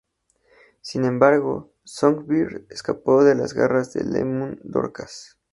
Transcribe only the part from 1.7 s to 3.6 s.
Songbird escapó de las